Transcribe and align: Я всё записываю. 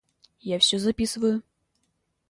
Я 0.53 0.57
всё 0.57 0.79
записываю. 0.79 1.43